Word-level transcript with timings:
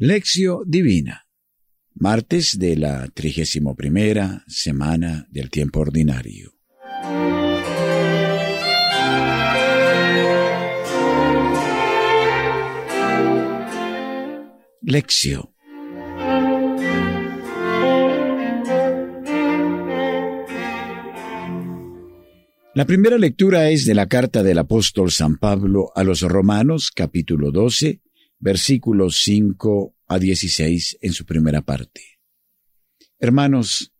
Lección 0.00 0.62
Divina. 0.64 1.26
Martes 1.96 2.56
de 2.56 2.76
la 2.76 3.08
trigésimo 3.08 3.74
primera 3.74 4.44
semana 4.46 5.26
del 5.28 5.50
tiempo 5.50 5.80
ordinario. 5.80 6.52
Lección. 14.82 15.50
La 22.72 22.84
primera 22.86 23.18
lectura 23.18 23.68
es 23.70 23.84
de 23.84 23.94
la 23.96 24.06
carta 24.06 24.44
del 24.44 24.58
apóstol 24.58 25.10
San 25.10 25.38
Pablo 25.38 25.90
a 25.96 26.04
los 26.04 26.22
Romanos, 26.22 26.92
capítulo 26.94 27.50
12, 27.50 28.00
versículos 28.38 29.20
5 29.22 29.94
a 30.06 30.18
16 30.18 30.98
en 31.00 31.12
su 31.12 31.24
primera 31.24 31.62
parte. 31.62 32.02
Hermanos, 33.18 33.92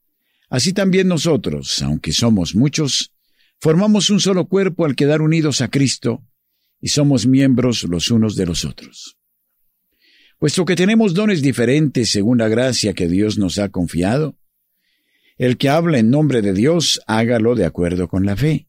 así 0.48 0.73
también 0.73 1.09
nosotros, 1.09 1.83
aunque 1.83 2.12
somos 2.12 2.55
muchos, 2.55 3.12
formamos 3.60 4.10
un 4.10 4.20
solo 4.20 4.46
cuerpo 4.46 4.84
al 4.84 4.95
quedar 4.95 5.23
unidos 5.23 5.60
a 5.60 5.69
Cristo 5.69 6.24
y 6.80 6.88
somos 6.88 7.27
miembros 7.27 7.82
los 7.84 8.10
unos 8.10 8.37
de 8.37 8.46
los 8.46 8.65
otros. 8.65 9.16
Puesto 10.38 10.65
que 10.65 10.77
tenemos 10.77 11.15
dones 11.15 11.43
diferentes 11.43 12.10
según 12.10 12.38
la 12.38 12.48
gracia 12.48 12.95
que 12.95 13.09
Dios 13.09 13.38
nos 13.38 13.59
ha 13.59 13.70
confiado, 13.70 14.38
el 15.37 15.57
que 15.57 15.68
habla 15.68 15.98
en 15.98 16.10
nombre 16.10 16.43
de 16.43 16.52
Dios, 16.52 17.01
hágalo 17.07 17.55
de 17.57 17.65
acuerdo 17.65 18.09
con 18.09 18.24
la 18.24 18.37
fe. 18.37 18.68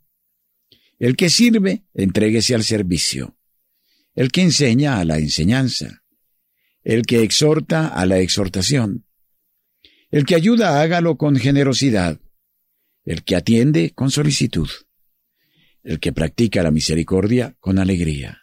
El 0.98 1.16
que 1.16 1.30
sirve, 1.30 1.84
entréguese 1.94 2.54
al 2.56 2.64
servicio 2.64 3.39
el 4.20 4.34
que 4.34 4.42
enseña 4.42 5.00
a 5.00 5.06
la 5.06 5.18
enseñanza, 5.18 6.04
el 6.84 7.04
que 7.04 7.24
exhorta 7.24 7.88
a 7.88 8.06
la 8.06 8.20
exhortación, 8.20 9.06
el 10.12 10.26
que 10.26 10.36
ayuda 10.36 10.82
hágalo 10.82 11.16
con 11.16 11.38
generosidad, 11.38 12.20
el 13.06 13.24
que 13.24 13.38
atiende 13.38 13.92
con 13.92 14.12
solicitud, 14.12 14.68
el 15.84 16.02
que 16.02 16.12
practica 16.12 16.62
la 16.62 16.70
misericordia 16.70 17.56
con 17.62 17.80
alegría. 17.80 18.42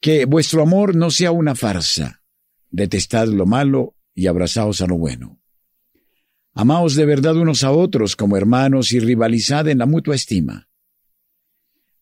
Que 0.00 0.26
vuestro 0.26 0.60
amor 0.60 0.94
no 0.94 1.10
sea 1.10 1.30
una 1.30 1.54
farsa, 1.54 2.22
detestad 2.68 3.28
lo 3.28 3.46
malo 3.46 3.96
y 4.14 4.26
abrazaos 4.26 4.82
a 4.82 4.86
lo 4.86 4.98
bueno. 4.98 5.40
Amaos 6.52 6.94
de 6.94 7.06
verdad 7.06 7.36
unos 7.36 7.64
a 7.64 7.70
otros 7.70 8.16
como 8.16 8.36
hermanos 8.36 8.92
y 8.92 9.00
rivalizad 9.00 9.66
en 9.68 9.78
la 9.78 9.86
mutua 9.86 10.14
estima. 10.14 10.68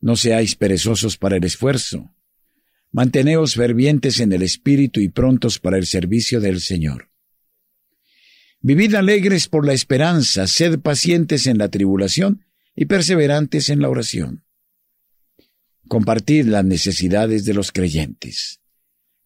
No 0.02 0.16
seáis 0.16 0.56
perezosos 0.56 1.16
para 1.16 1.36
el 1.36 1.44
esfuerzo. 1.44 2.14
Manteneos 2.90 3.54
fervientes 3.54 4.18
en 4.20 4.32
el 4.32 4.42
espíritu 4.42 5.00
y 5.00 5.08
prontos 5.08 5.58
para 5.60 5.78
el 5.78 5.86
servicio 5.86 6.40
del 6.40 6.60
Señor. 6.60 7.08
Vivid 8.60 8.96
alegres 8.96 9.48
por 9.48 9.64
la 9.64 9.72
esperanza, 9.72 10.46
sed 10.48 10.80
pacientes 10.80 11.46
en 11.46 11.56
la 11.56 11.68
tribulación 11.68 12.44
y 12.74 12.86
perseverantes 12.86 13.70
en 13.70 13.80
la 13.80 13.88
oración. 13.88 14.44
Compartid 15.88 16.46
las 16.46 16.64
necesidades 16.64 17.44
de 17.44 17.54
los 17.54 17.70
creyentes. 17.70 18.60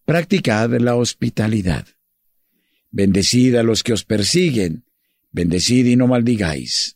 Practicad 0.04 0.70
la 0.78 0.94
hospitalidad. 0.94 1.86
Bendecid 2.91 3.56
a 3.56 3.62
los 3.62 3.82
que 3.82 3.94
os 3.94 4.04
persiguen, 4.04 4.84
bendecid 5.32 5.86
y 5.86 5.97
no 5.97 6.06
maldigáis. 6.06 6.95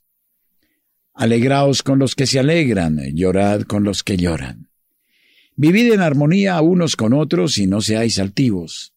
Alegraos 1.21 1.83
con 1.83 1.99
los 1.99 2.15
que 2.15 2.27
se 2.27 2.39
alegran, 2.39 2.99
llorad 3.13 3.65
con 3.65 3.85
los 3.85 4.03
que 4.03 4.17
lloran. 4.17 4.71
Vivid 5.55 5.93
en 5.93 6.01
armonía 6.01 6.59
unos 6.63 6.97
con 6.97 7.13
otros 7.13 7.59
y 7.59 7.67
no 7.67 7.83
seáis 7.83 8.19
altivos. 8.19 8.95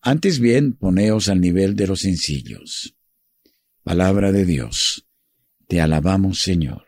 Antes 0.00 0.38
bien, 0.38 0.72
poneos 0.72 1.28
al 1.28 1.42
nivel 1.42 1.76
de 1.76 1.88
los 1.88 2.00
sencillos. 2.00 2.96
Palabra 3.82 4.32
de 4.32 4.46
Dios. 4.46 5.06
Te 5.68 5.82
alabamos, 5.82 6.40
Señor. 6.40 6.85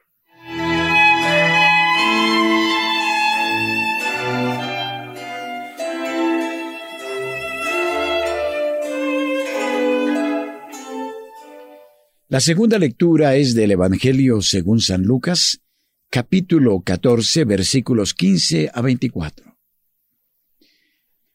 La 12.38 12.43
segunda 12.43 12.78
lectura 12.78 13.34
es 13.34 13.56
del 13.56 13.72
Evangelio 13.72 14.41
según 14.43 14.81
San 14.81 15.03
Lucas, 15.03 15.60
capítulo 16.09 16.82
14, 16.82 17.44
versículos 17.44 18.15
15 18.15 18.71
a 18.72 18.81
24. 18.81 19.59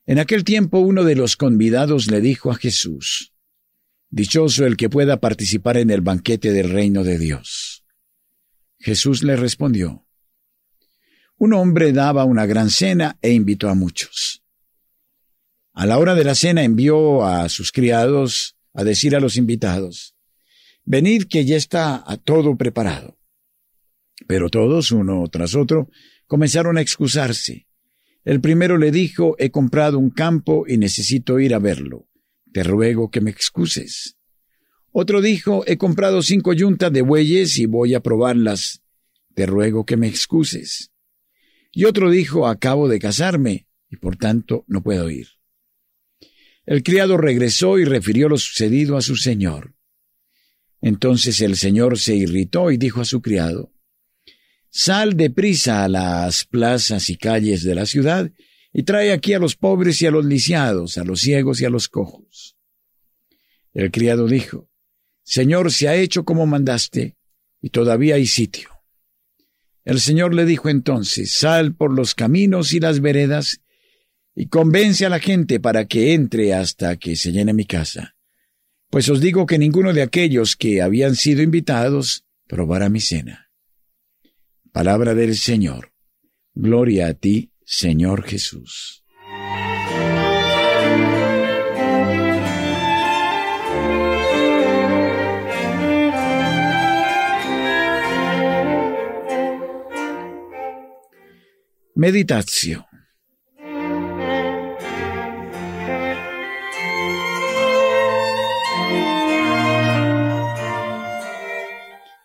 En 0.05 0.19
aquel 0.19 0.45
tiempo 0.45 0.79
uno 0.79 1.03
de 1.03 1.17
los 1.17 1.35
convidados 1.35 2.09
le 2.09 2.21
dijo 2.21 2.51
a 2.51 2.55
Jesús, 2.55 3.33
Dichoso 4.11 4.65
el 4.65 4.77
que 4.77 4.89
pueda 4.89 5.19
participar 5.19 5.75
en 5.75 5.89
el 5.89 5.99
banquete 5.99 6.53
del 6.53 6.69
reino 6.69 7.03
de 7.03 7.19
Dios. 7.19 7.83
Jesús 8.79 9.23
le 9.23 9.35
respondió, 9.35 10.07
Un 11.35 11.51
hombre 11.51 11.91
daba 11.91 12.23
una 12.23 12.45
gran 12.45 12.69
cena 12.69 13.17
e 13.21 13.33
invitó 13.33 13.67
a 13.67 13.75
muchos. 13.75 14.41
A 15.73 15.85
la 15.85 15.97
hora 15.97 16.15
de 16.15 16.23
la 16.23 16.33
cena 16.33 16.63
envió 16.63 17.25
a 17.25 17.49
sus 17.49 17.73
criados 17.73 18.55
a 18.73 18.85
decir 18.85 19.17
a 19.17 19.19
los 19.19 19.35
invitados, 19.35 20.12
Venid 20.85 21.23
que 21.29 21.45
ya 21.45 21.55
está 21.55 22.03
a 22.05 22.17
todo 22.17 22.57
preparado. 22.57 23.17
Pero 24.27 24.49
todos, 24.49 24.91
uno 24.91 25.27
tras 25.31 25.55
otro, 25.55 25.89
comenzaron 26.27 26.77
a 26.77 26.81
excusarse. 26.81 27.67
El 28.25 28.41
primero 28.41 28.77
le 28.77 28.91
dijo, 28.91 29.35
he 29.39 29.51
comprado 29.51 29.99
un 29.99 30.09
campo 30.09 30.65
y 30.67 30.77
necesito 30.77 31.39
ir 31.39 31.53
a 31.53 31.59
verlo. 31.59 32.07
Te 32.51 32.63
ruego 32.63 33.09
que 33.09 33.21
me 33.21 33.31
excuses. 33.31 34.17
Otro 34.91 35.21
dijo, 35.21 35.63
he 35.67 35.77
comprado 35.77 36.21
cinco 36.21 36.53
yuntas 36.53 36.93
de 36.93 37.01
bueyes 37.01 37.57
y 37.57 37.65
voy 37.65 37.95
a 37.95 38.01
probarlas. 38.01 38.81
Te 39.33 39.45
ruego 39.45 39.85
que 39.85 39.97
me 39.97 40.07
excuses. 40.07 40.91
Y 41.71 41.85
otro 41.85 42.11
dijo, 42.11 42.47
acabo 42.47 42.87
de 42.87 42.99
casarme 42.99 43.67
y 43.89 43.97
por 43.97 44.17
tanto 44.17 44.63
no 44.67 44.83
puedo 44.83 45.09
ir. 45.09 45.27
El 46.65 46.83
criado 46.83 47.17
regresó 47.17 47.79
y 47.79 47.85
refirió 47.85 48.29
lo 48.29 48.37
sucedido 48.37 48.95
a 48.95 49.01
su 49.01 49.15
señor. 49.15 49.72
Entonces 50.83 51.39
el 51.39 51.55
señor 51.55 51.97
se 51.97 52.13
irritó 52.13 52.69
y 52.69 52.75
dijo 52.75 52.99
a 52.99 53.05
su 53.05 53.21
criado, 53.21 53.71
Sal 54.69 55.15
deprisa 55.15 55.85
a 55.85 55.87
las 55.87 56.43
plazas 56.43 57.09
y 57.09 57.15
calles 57.15 57.63
de 57.63 57.73
la 57.73 57.85
ciudad 57.85 58.29
y 58.73 58.83
trae 58.83 59.13
aquí 59.13 59.33
a 59.33 59.39
los 59.39 59.55
pobres 59.55 60.01
y 60.01 60.07
a 60.07 60.11
los 60.11 60.25
lisiados, 60.25 60.97
a 60.97 61.05
los 61.05 61.21
ciegos 61.21 61.61
y 61.61 61.65
a 61.65 61.69
los 61.69 61.87
cojos. 61.87 62.57
El 63.73 63.91
criado 63.91 64.27
dijo, 64.27 64.69
Señor, 65.23 65.71
se 65.71 65.87
ha 65.87 65.95
hecho 65.95 66.25
como 66.25 66.45
mandaste, 66.45 67.15
y 67.61 67.69
todavía 67.69 68.15
hay 68.15 68.25
sitio. 68.25 68.69
El 69.85 70.01
Señor 70.01 70.33
le 70.33 70.43
dijo 70.45 70.67
entonces, 70.67 71.33
Sal 71.33 71.75
por 71.75 71.93
los 71.93 72.13
caminos 72.13 72.73
y 72.73 72.81
las 72.81 72.99
veredas, 72.99 73.61
y 74.35 74.47
convence 74.47 75.05
a 75.05 75.09
la 75.09 75.19
gente 75.19 75.61
para 75.61 75.85
que 75.85 76.13
entre 76.13 76.53
hasta 76.53 76.97
que 76.97 77.15
se 77.15 77.31
llene 77.31 77.53
mi 77.53 77.65
casa 77.65 78.17
pues 78.93 79.09
os 79.09 79.19
digo 79.19 79.47
que 79.47 79.57
ninguno 79.57 79.91
de 79.91 80.03
aquellos 80.03 80.55
que 80.55 80.83
habían 80.83 81.15
sido 81.15 81.41
invitados 81.41 82.25
probará 82.47 82.89
mi 82.89 82.99
cena. 82.99 83.49
Palabra 84.71 85.15
del 85.15 85.35
Señor. 85.35 85.93
Gloria 86.53 87.07
a 87.07 87.15
ti, 87.15 87.51
Señor 87.65 88.21
Jesús. 88.21 89.03
Meditación. 101.95 102.92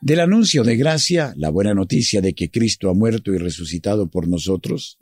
Del 0.08 0.20
anuncio 0.20 0.64
de 0.64 0.74
gracia, 0.78 1.34
la 1.36 1.50
buena 1.50 1.74
noticia 1.74 2.22
de 2.22 2.32
que 2.32 2.50
Cristo 2.50 2.88
ha 2.88 2.94
muerto 2.94 3.34
y 3.34 3.36
resucitado 3.36 4.08
por 4.08 4.26
nosotros, 4.26 4.98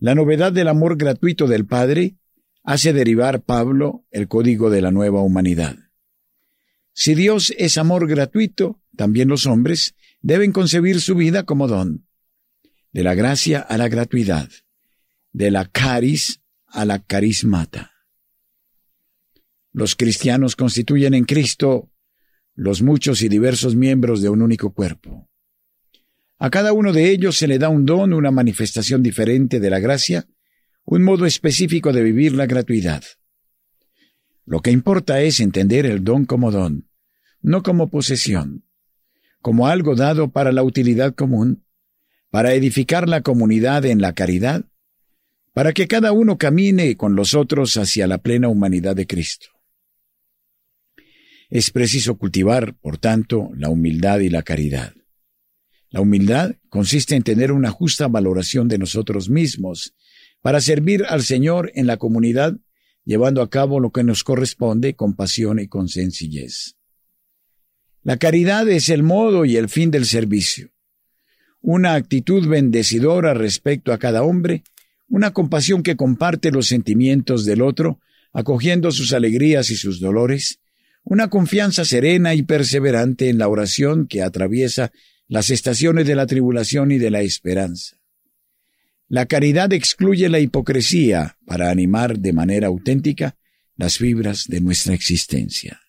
la 0.00 0.16
novedad 0.16 0.50
del 0.50 0.66
amor 0.66 0.96
gratuito 0.96 1.46
del 1.46 1.66
Padre, 1.66 2.16
hace 2.64 2.92
derivar 2.92 3.44
Pablo 3.44 4.04
el 4.10 4.26
código 4.26 4.70
de 4.70 4.82
la 4.82 4.90
nueva 4.90 5.22
humanidad. 5.22 5.76
Si 6.92 7.14
Dios 7.14 7.54
es 7.58 7.78
amor 7.78 8.08
gratuito, 8.08 8.82
también 8.96 9.28
los 9.28 9.46
hombres 9.46 9.94
deben 10.20 10.50
concebir 10.50 11.00
su 11.00 11.14
vida 11.14 11.44
como 11.44 11.68
don. 11.68 12.04
De 12.90 13.04
la 13.04 13.14
gracia 13.14 13.60
a 13.60 13.78
la 13.78 13.86
gratuidad, 13.86 14.50
de 15.32 15.52
la 15.52 15.66
caris 15.66 16.40
a 16.66 16.84
la 16.84 16.98
carismata. 16.98 17.92
Los 19.70 19.94
cristianos 19.94 20.56
constituyen 20.56 21.14
en 21.14 21.24
Cristo 21.24 21.92
los 22.54 22.82
muchos 22.82 23.22
y 23.22 23.28
diversos 23.28 23.74
miembros 23.74 24.22
de 24.22 24.28
un 24.28 24.42
único 24.42 24.72
cuerpo. 24.72 25.28
A 26.38 26.50
cada 26.50 26.72
uno 26.72 26.92
de 26.92 27.10
ellos 27.10 27.36
se 27.36 27.46
le 27.46 27.58
da 27.58 27.68
un 27.68 27.86
don, 27.86 28.12
una 28.12 28.30
manifestación 28.30 29.02
diferente 29.02 29.60
de 29.60 29.70
la 29.70 29.80
gracia, 29.80 30.26
un 30.84 31.02
modo 31.02 31.26
específico 31.26 31.92
de 31.92 32.02
vivir 32.02 32.32
la 32.32 32.46
gratuidad. 32.46 33.02
Lo 34.44 34.60
que 34.60 34.70
importa 34.70 35.20
es 35.22 35.40
entender 35.40 35.86
el 35.86 36.04
don 36.04 36.26
como 36.26 36.50
don, 36.50 36.88
no 37.40 37.62
como 37.62 37.88
posesión, 37.88 38.64
como 39.40 39.68
algo 39.68 39.94
dado 39.94 40.30
para 40.30 40.52
la 40.52 40.62
utilidad 40.62 41.14
común, 41.14 41.64
para 42.30 42.54
edificar 42.54 43.08
la 43.08 43.22
comunidad 43.22 43.84
en 43.84 44.00
la 44.00 44.12
caridad, 44.12 44.64
para 45.54 45.72
que 45.72 45.86
cada 45.86 46.12
uno 46.12 46.36
camine 46.36 46.96
con 46.96 47.14
los 47.14 47.34
otros 47.34 47.76
hacia 47.76 48.06
la 48.06 48.18
plena 48.18 48.48
humanidad 48.48 48.96
de 48.96 49.06
Cristo. 49.06 49.53
Es 51.54 51.70
preciso 51.70 52.18
cultivar, 52.18 52.74
por 52.80 52.98
tanto, 52.98 53.50
la 53.54 53.68
humildad 53.68 54.18
y 54.18 54.28
la 54.28 54.42
caridad. 54.42 54.92
La 55.88 56.00
humildad 56.00 56.56
consiste 56.68 57.14
en 57.14 57.22
tener 57.22 57.52
una 57.52 57.70
justa 57.70 58.08
valoración 58.08 58.66
de 58.66 58.76
nosotros 58.76 59.30
mismos 59.30 59.94
para 60.40 60.60
servir 60.60 61.04
al 61.08 61.22
Señor 61.22 61.70
en 61.76 61.86
la 61.86 61.96
comunidad, 61.96 62.56
llevando 63.04 63.40
a 63.40 63.50
cabo 63.50 63.78
lo 63.78 63.92
que 63.92 64.02
nos 64.02 64.24
corresponde 64.24 64.96
con 64.96 65.14
pasión 65.14 65.60
y 65.60 65.68
con 65.68 65.88
sencillez. 65.88 66.74
La 68.02 68.16
caridad 68.16 68.68
es 68.68 68.88
el 68.88 69.04
modo 69.04 69.44
y 69.44 69.56
el 69.56 69.68
fin 69.68 69.92
del 69.92 70.06
servicio. 70.06 70.72
Una 71.60 71.94
actitud 71.94 72.48
bendecidora 72.48 73.32
respecto 73.32 73.92
a 73.92 73.98
cada 73.98 74.24
hombre, 74.24 74.64
una 75.06 75.32
compasión 75.32 75.84
que 75.84 75.94
comparte 75.94 76.50
los 76.50 76.66
sentimientos 76.66 77.44
del 77.44 77.62
otro, 77.62 78.00
acogiendo 78.32 78.90
sus 78.90 79.12
alegrías 79.12 79.70
y 79.70 79.76
sus 79.76 80.00
dolores, 80.00 80.58
una 81.04 81.28
confianza 81.28 81.84
serena 81.84 82.34
y 82.34 82.42
perseverante 82.42 83.28
en 83.28 83.38
la 83.38 83.48
oración 83.48 84.06
que 84.06 84.22
atraviesa 84.22 84.90
las 85.28 85.50
estaciones 85.50 86.06
de 86.06 86.16
la 86.16 86.26
tribulación 86.26 86.90
y 86.90 86.98
de 86.98 87.10
la 87.10 87.20
esperanza. 87.20 87.96
La 89.08 89.26
caridad 89.26 89.72
excluye 89.72 90.28
la 90.28 90.40
hipocresía 90.40 91.36
para 91.46 91.70
animar 91.70 92.18
de 92.18 92.32
manera 92.32 92.68
auténtica 92.68 93.36
las 93.76 93.98
fibras 93.98 94.46
de 94.48 94.60
nuestra 94.60 94.94
existencia. 94.94 95.83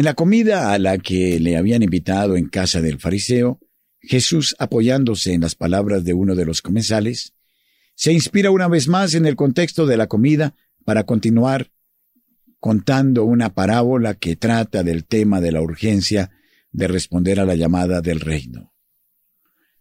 En 0.00 0.06
la 0.06 0.14
comida 0.14 0.72
a 0.72 0.78
la 0.78 0.96
que 0.96 1.38
le 1.40 1.58
habían 1.58 1.82
invitado 1.82 2.38
en 2.38 2.48
casa 2.48 2.80
del 2.80 2.98
fariseo, 2.98 3.60
Jesús, 4.00 4.56
apoyándose 4.58 5.34
en 5.34 5.42
las 5.42 5.54
palabras 5.54 6.04
de 6.04 6.14
uno 6.14 6.34
de 6.34 6.46
los 6.46 6.62
comensales, 6.62 7.34
se 7.96 8.10
inspira 8.10 8.50
una 8.50 8.66
vez 8.66 8.88
más 8.88 9.12
en 9.12 9.26
el 9.26 9.36
contexto 9.36 9.84
de 9.84 9.98
la 9.98 10.06
comida 10.06 10.54
para 10.86 11.04
continuar 11.04 11.70
contando 12.60 13.26
una 13.26 13.52
parábola 13.52 14.14
que 14.14 14.36
trata 14.36 14.82
del 14.82 15.04
tema 15.04 15.42
de 15.42 15.52
la 15.52 15.60
urgencia 15.60 16.30
de 16.72 16.88
responder 16.88 17.38
a 17.38 17.44
la 17.44 17.54
llamada 17.54 18.00
del 18.00 18.20
reino. 18.20 18.72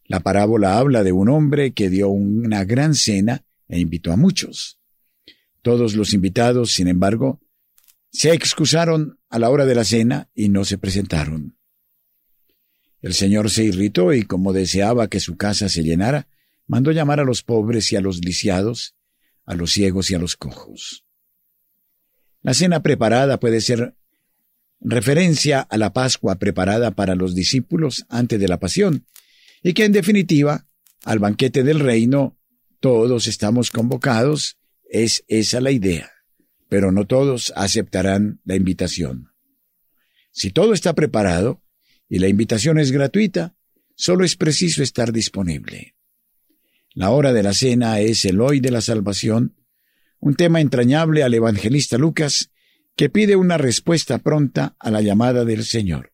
La 0.04 0.20
parábola 0.20 0.80
habla 0.80 1.06
de 1.06 1.14
un 1.14 1.30
hombre 1.30 1.72
que 1.72 1.90
dio 1.90 2.10
una 2.10 2.66
gran 2.66 2.94
cena 2.94 3.46
e 3.70 3.80
invitó 3.80 4.12
a 4.12 4.18
muchos. 4.18 4.82
Todos 5.62 5.96
los 5.96 6.14
invitados, 6.14 6.74
sin 6.74 6.90
embargo, 6.90 7.40
se 8.12 8.34
excusaron 8.34 9.20
a 9.30 9.40
la 9.40 9.50
hora 9.50 9.66
de 9.66 9.76
la 9.76 9.84
cena 9.84 10.30
y 10.34 10.50
no 10.50 10.66
se 10.66 10.78
presentaron. 10.78 11.58
El 13.02 13.14
Señor 13.14 13.50
se 13.50 13.64
irritó 13.64 14.14
y 14.14 14.24
como 14.24 14.52
deseaba 14.52 15.08
que 15.08 15.20
su 15.20 15.38
casa 15.38 15.70
se 15.70 15.84
llenara, 15.84 16.28
mandó 16.68 16.92
llamar 16.92 17.20
a 17.20 17.24
los 17.24 17.44
pobres 17.44 17.92
y 17.92 17.96
a 17.96 18.02
los 18.02 18.24
lisiados, 18.24 18.96
a 19.46 19.56
los 19.56 19.72
ciegos 19.72 20.12
y 20.12 20.16
a 20.16 20.20
los 20.20 20.36
cojos. 20.36 21.06
La 22.42 22.54
cena 22.54 22.82
preparada 22.82 23.40
puede 23.40 23.62
ser 23.62 23.96
referencia 24.82 25.62
a 25.62 25.78
la 25.78 25.94
Pascua 25.94 26.36
preparada 26.36 26.92
para 26.92 27.16
los 27.16 27.36
discípulos 27.36 28.06
antes 28.10 28.40
de 28.40 28.48
la 28.48 28.60
pasión, 28.60 29.06
y 29.62 29.74
que 29.74 29.86
en 29.86 29.92
definitiva, 29.92 30.68
al 31.04 31.20
banquete 31.20 31.64
del 31.64 31.80
reino, 31.80 32.38
todos 32.80 33.28
estamos 33.28 33.72
convocados, 33.72 34.58
es 34.90 35.24
esa 35.28 35.60
la 35.62 35.72
idea 35.72 36.19
pero 36.70 36.92
no 36.92 37.06
todos 37.06 37.52
aceptarán 37.56 38.40
la 38.46 38.56
invitación. 38.56 39.34
Si 40.32 40.52
todo 40.52 40.74
está 40.74 40.94
preparado 40.94 41.64
y 42.08 42.20
la 42.20 42.28
invitación 42.28 42.80
es 42.80 42.92
gratuita, 42.92 43.56
solo 43.96 44.24
es 44.24 44.36
preciso 44.36 44.82
estar 44.84 45.12
disponible. 45.12 45.96
La 46.94 47.10
hora 47.10 47.34
de 47.34 47.44
la 47.44 47.54
cena 47.54 48.00
es 48.00 48.24
el 48.26 48.40
hoy 48.40 48.60
de 48.60 48.72
la 48.72 48.82
salvación, 48.82 49.56
un 50.20 50.36
tema 50.36 50.62
entrañable 50.62 51.24
al 51.24 51.34
evangelista 51.34 51.98
Lucas, 51.98 52.52
que 52.96 53.10
pide 53.10 53.36
una 53.36 53.58
respuesta 53.58 54.20
pronta 54.20 54.76
a 54.80 54.92
la 54.92 55.02
llamada 55.02 55.46
del 55.46 55.64
Señor. 55.64 56.14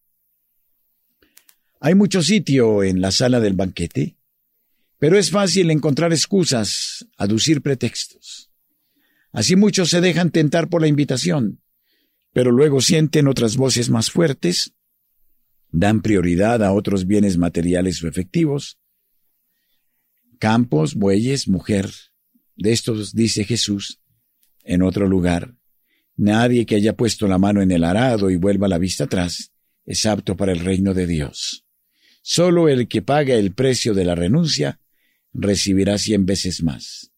Hay 1.79 1.95
mucho 1.95 2.21
sitio 2.21 2.83
en 2.83 3.01
la 3.01 3.11
sala 3.11 3.39
del 3.39 3.53
banquete, 3.53 4.17
pero 4.97 5.17
es 5.17 5.31
fácil 5.31 5.69
encontrar 5.71 6.13
excusas, 6.13 7.07
aducir 7.17 7.61
pretextos. 7.61 8.51
Así 9.35 9.57
muchos 9.57 9.89
se 9.89 9.99
dejan 9.99 10.31
tentar 10.31 10.69
por 10.69 10.79
la 10.79 10.87
invitación, 10.87 11.61
pero 12.31 12.51
luego 12.51 12.79
sienten 12.79 13.27
otras 13.27 13.57
voces 13.57 13.89
más 13.89 14.09
fuertes, 14.09 14.73
dan 15.71 16.01
prioridad 16.01 16.63
a 16.63 16.71
otros 16.71 17.05
bienes 17.05 17.37
materiales 17.37 18.01
o 18.01 18.07
efectivos, 18.07 18.79
campos, 20.39 20.95
bueyes, 20.95 21.49
mujer. 21.49 21.91
De 22.55 22.71
estos 22.71 23.13
dice 23.13 23.43
Jesús 23.43 23.99
en 24.63 24.81
otro 24.81 25.05
lugar, 25.05 25.53
nadie 26.15 26.65
que 26.65 26.75
haya 26.75 26.95
puesto 26.95 27.27
la 27.27 27.37
mano 27.37 27.61
en 27.61 27.71
el 27.71 27.83
arado 27.83 28.29
y 28.29 28.37
vuelva 28.37 28.69
la 28.69 28.77
vista 28.77 29.03
atrás 29.03 29.51
es 29.85 30.05
apto 30.05 30.37
para 30.37 30.53
el 30.53 30.59
reino 30.59 30.93
de 30.93 31.07
Dios. 31.07 31.65
Solo 32.21 32.69
el 32.69 32.87
que 32.87 33.01
paga 33.01 33.33
el 33.33 33.51
precio 33.53 33.93
de 33.93 34.05
la 34.05 34.15
renuncia 34.15 34.79
recibirá 35.33 35.97
cien 35.97 36.25
veces 36.25 36.63
más. 36.63 37.11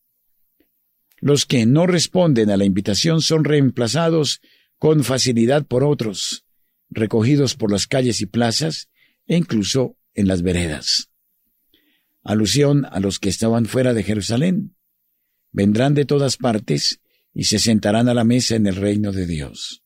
Los 1.20 1.46
que 1.46 1.66
no 1.66 1.88
responden 1.88 2.50
a 2.50 2.58
la 2.58 2.66
invitación 2.66 3.22
son 3.22 3.44
reemplazados 3.44 4.42
con 4.78 5.04
facilidad 5.04 5.66
por 5.66 5.84
otros, 5.84 6.46
recogidos 6.90 7.56
por 7.56 7.72
las 7.72 7.88
calles 7.88 8.22
y 8.22 8.26
plazas 8.28 8.90
e 9.26 9.36
incluso 9.36 9.98
en 10.14 10.28
las 10.28 10.42
veredas. 10.42 11.10
Alusión 12.24 12.86
a 12.86 13.00
los 13.00 13.20
que 13.20 13.30
estaban 13.30 13.66
fuera 13.66 13.94
de 13.94 14.04
Jerusalén. 14.04 14.76
Vendrán 15.52 15.94
de 15.94 16.06
todas 16.06 16.38
partes 16.38 17.00
y 17.34 17.46
se 17.46 17.58
sentarán 17.58 18.10
a 18.10 18.14
la 18.14 18.24
mesa 18.24 18.56
en 18.56 18.68
el 18.68 18.76
reino 18.76 19.12
de 19.12 19.26
Dios. 19.26 19.84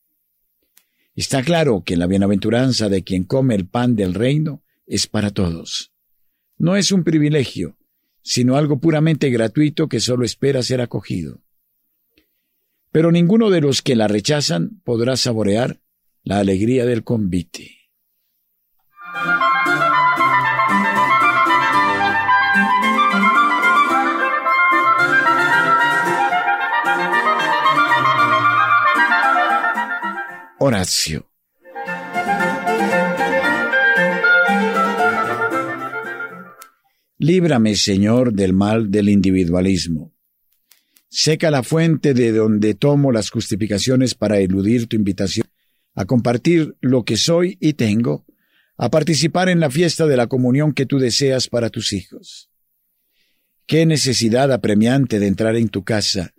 Está 1.14 1.42
claro 1.42 1.82
que 1.84 1.96
la 1.96 2.06
bienaventuranza 2.06 2.88
de 2.88 3.04
quien 3.04 3.24
come 3.24 3.54
el 3.54 3.66
pan 3.66 3.94
del 3.96 4.14
reino 4.14 4.62
es 4.86 5.06
para 5.06 5.30
todos. 5.30 5.92
No 6.56 6.76
es 6.76 6.92
un 6.92 7.04
privilegio, 7.04 7.76
sino 8.22 8.56
algo 8.56 8.78
puramente 8.80 9.30
gratuito 9.30 9.88
que 9.88 10.00
solo 10.00 10.24
espera 10.24 10.62
ser 10.62 10.80
acogido. 10.80 11.42
Pero 12.90 13.10
ninguno 13.10 13.50
de 13.50 13.60
los 13.60 13.82
que 13.82 13.96
la 13.96 14.08
rechazan 14.08 14.80
podrá 14.84 15.16
saborear 15.16 15.80
la 16.22 16.38
alegría 16.38 16.86
del 16.86 17.04
convite. 17.04 17.78
Horacio 30.58 31.31
Líbrame, 37.22 37.76
Señor, 37.76 38.32
del 38.32 38.52
mal 38.52 38.90
del 38.90 39.08
individualismo. 39.08 40.12
Seca 41.08 41.52
la 41.52 41.62
fuente 41.62 42.14
de 42.14 42.32
donde 42.32 42.74
tomo 42.74 43.12
las 43.12 43.30
justificaciones 43.30 44.16
para 44.16 44.40
eludir 44.40 44.88
tu 44.88 44.96
invitación 44.96 45.46
a 45.94 46.04
compartir 46.04 46.74
lo 46.80 47.04
que 47.04 47.16
soy 47.16 47.58
y 47.60 47.74
tengo, 47.74 48.26
a 48.76 48.90
participar 48.90 49.48
en 49.48 49.60
la 49.60 49.70
fiesta 49.70 50.08
de 50.08 50.16
la 50.16 50.26
comunión 50.26 50.72
que 50.72 50.84
tú 50.84 50.98
deseas 50.98 51.46
para 51.46 51.70
tus 51.70 51.92
hijos. 51.92 52.50
Qué 53.66 53.86
necesidad 53.86 54.50
apremiante 54.50 55.20
de 55.20 55.28
entrar 55.28 55.54
en 55.54 55.68
tu 55.68 55.84
casa, 55.84 56.34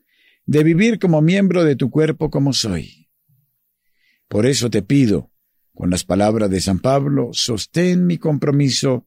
de 0.45 0.65
vivir 0.65 0.99
como 0.99 1.21
miembro 1.21 1.63
de 1.63 1.77
tu 1.77 1.89
cuerpo 1.91 2.29
como 2.29 2.51
soy. 2.51 3.07
Por 4.27 4.45
eso 4.45 4.69
te 4.69 4.81
pido, 4.81 5.31
con 5.73 5.89
las 5.89 6.03
palabras 6.03 6.49
de 6.49 6.59
San 6.59 6.79
Pablo, 6.79 7.29
sostén 7.31 8.05
mi 8.05 8.17
compromiso 8.17 9.05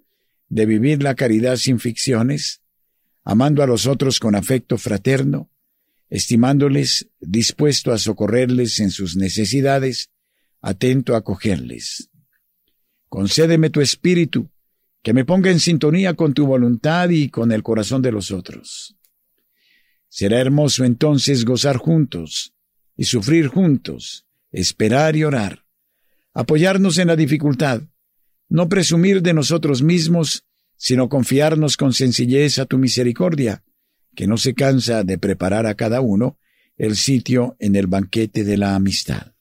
de 0.48 0.66
vivir 0.66 1.02
la 1.02 1.14
caridad 1.14 1.56
sin 1.56 1.78
ficciones, 1.78 2.62
amando 3.24 3.62
a 3.62 3.66
los 3.66 3.86
otros 3.86 4.20
con 4.20 4.34
afecto 4.34 4.78
fraterno, 4.78 5.50
estimándoles, 6.08 7.08
dispuesto 7.20 7.92
a 7.92 7.98
socorrerles 7.98 8.78
en 8.80 8.90
sus 8.90 9.16
necesidades, 9.16 10.10
atento 10.60 11.14
a 11.14 11.18
acogerles. 11.18 12.10
Concédeme 13.08 13.70
tu 13.70 13.80
espíritu, 13.80 14.50
que 15.02 15.12
me 15.12 15.24
ponga 15.24 15.50
en 15.50 15.60
sintonía 15.60 16.14
con 16.14 16.34
tu 16.34 16.46
voluntad 16.46 17.08
y 17.10 17.28
con 17.28 17.52
el 17.52 17.62
corazón 17.62 18.02
de 18.02 18.12
los 18.12 18.30
otros. 18.30 18.96
Será 20.08 20.40
hermoso 20.40 20.84
entonces 20.84 21.44
gozar 21.44 21.76
juntos 21.76 22.54
y 22.96 23.04
sufrir 23.04 23.48
juntos, 23.48 24.26
esperar 24.50 25.16
y 25.16 25.24
orar, 25.24 25.64
apoyarnos 26.32 26.98
en 26.98 27.08
la 27.08 27.16
dificultad, 27.16 27.82
no 28.48 28.68
presumir 28.68 29.22
de 29.22 29.34
nosotros 29.34 29.82
mismos, 29.82 30.44
sino 30.76 31.08
confiarnos 31.08 31.76
con 31.76 31.92
sencillez 31.92 32.58
a 32.58 32.66
tu 32.66 32.78
misericordia, 32.78 33.62
que 34.14 34.26
no 34.26 34.36
se 34.36 34.54
cansa 34.54 35.04
de 35.04 35.18
preparar 35.18 35.66
a 35.66 35.74
cada 35.74 36.00
uno 36.00 36.38
el 36.76 36.96
sitio 36.96 37.56
en 37.58 37.76
el 37.76 37.86
banquete 37.86 38.44
de 38.44 38.56
la 38.56 38.74
amistad. 38.74 39.35